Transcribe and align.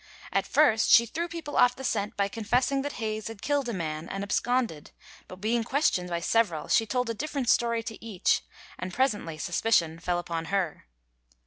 At 0.33 0.47
first 0.47 0.89
she 0.89 1.05
threw 1.05 1.27
people 1.27 1.55
off 1.57 1.75
the 1.75 1.83
scent 1.83 2.17
by 2.17 2.27
confessing 2.27 2.81
that 2.81 2.93
Hayes 2.93 3.27
had 3.27 3.43
killed 3.43 3.69
a 3.69 3.71
man 3.73 4.09
and 4.09 4.23
absconded, 4.23 4.89
but 5.27 5.35
being 5.35 5.63
questioned 5.63 6.09
by 6.09 6.21
several 6.21 6.67
she 6.69 6.87
told 6.87 7.11
a 7.11 7.13
different 7.13 7.49
story 7.49 7.83
to 7.83 8.03
each, 8.03 8.41
and 8.79 8.91
presently 8.91 9.37
suspicion 9.37 9.99
fell 9.99 10.17
upon 10.17 10.45
her. 10.45 10.87